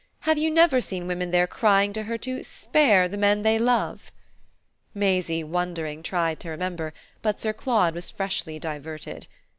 [0.21, 4.11] Have you never seen women there crying to her to 'spare' the men they love?"
[4.95, 9.27] Maisie, wondering, tried to remember; but Sir Claude was freshly diverted.